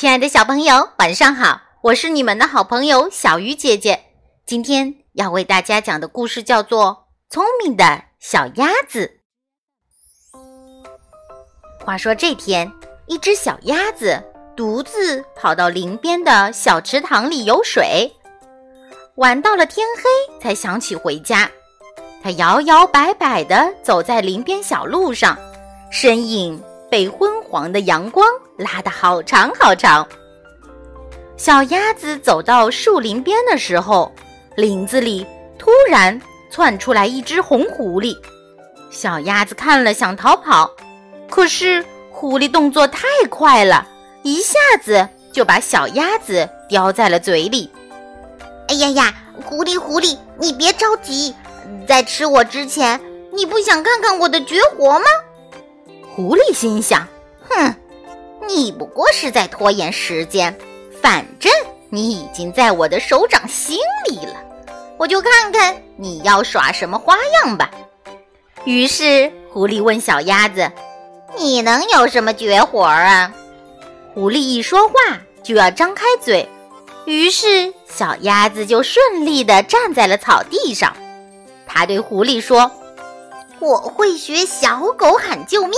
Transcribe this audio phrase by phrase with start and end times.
[0.00, 1.60] 亲爱的小朋友，晚上好！
[1.82, 4.02] 我是你们的好朋友小鱼姐姐。
[4.46, 9.20] 今天要为大家讲的故事叫做《聪明的小鸭子》。
[11.84, 12.72] 话说这天，
[13.08, 14.18] 一只小鸭子
[14.56, 18.10] 独自跑到林边的小池塘里游水，
[19.16, 21.50] 玩到了天黑才想起回家。
[22.22, 25.36] 它摇摇摆摆地走在林边小路上，
[25.90, 26.58] 身影
[26.90, 28.24] 被昏黄的阳光
[28.56, 30.06] 拉得好长好长。
[31.36, 34.14] 小鸭子走到树林边的时候，
[34.54, 35.26] 林子里
[35.58, 38.16] 突然窜出来一只红狐狸。
[38.88, 40.70] 小鸭子看了想逃跑，
[41.28, 43.84] 可是狐狸动作太快了，
[44.22, 47.68] 一下子就把小鸭子叼在了嘴里。
[48.68, 49.14] 哎呀呀，
[49.44, 51.34] 狐狸狐狸，你别着急。
[51.86, 53.00] 在吃我之前，
[53.32, 55.06] 你不想看看我的绝活吗？
[56.14, 57.08] 狐狸心想：“哼，
[58.60, 60.54] 你不过是在拖延时间，
[61.00, 61.50] 反正
[61.88, 64.34] 你已经在我的手掌心里了，
[64.98, 67.70] 我就看看你要耍什么花样吧。”
[68.66, 70.70] 于是，狐狸问小鸭子
[71.38, 73.32] ：“你能有什么绝活啊？”
[74.12, 74.94] 狐狸一说话
[75.42, 76.46] 就要张开嘴，
[77.06, 80.94] 于是小鸭子就顺利地站在了草地上。
[81.66, 82.70] 他对狐狸说
[83.58, 85.72] ：“我会学小狗喊救命。”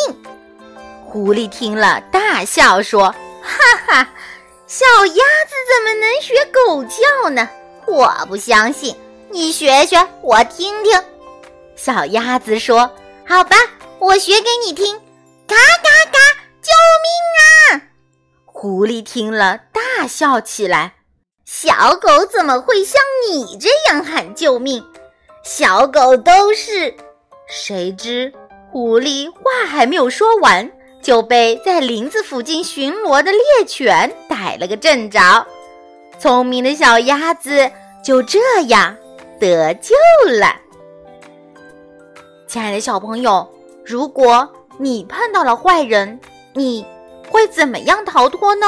[1.13, 4.09] 狐狸听了大笑说：“哈哈，
[4.67, 7.47] 小鸭子怎么能学狗叫呢？
[7.87, 8.97] 我不相信，
[9.29, 10.99] 你学学我听听。”
[11.77, 12.91] 小鸭子说
[13.29, 13.57] ：“好吧，
[13.99, 14.99] 我学给你听。”
[15.47, 16.19] 嘎嘎嘎，
[16.63, 16.73] 救
[17.05, 17.83] 命啊！
[18.47, 20.95] 狐狸听了大笑起来
[21.45, 24.83] ：“小狗怎么会像你这样喊救命？”
[25.45, 26.97] 小狗都是，
[27.47, 28.33] 谁知
[28.71, 30.73] 狐狸话还没有说完，
[31.03, 35.47] 就被在林子附近巡逻的猎犬逮了个正着。
[36.19, 37.71] 聪明的小鸭子
[38.05, 38.97] 就这样
[39.41, 39.95] 得救
[40.39, 40.57] 了。
[42.47, 43.49] 亲爱的小朋友，
[43.85, 44.49] 如果
[44.79, 46.21] 你碰到了坏人，
[46.55, 46.87] 你
[47.29, 48.67] 会怎么样逃脱呢？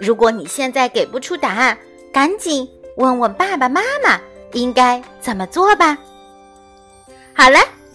[0.00, 1.76] 如果你现在给不出答案，
[2.12, 4.20] 赶紧问问爸爸妈妈。
[4.52, 5.98] 应该怎么做吧？
[7.34, 7.58] 好了，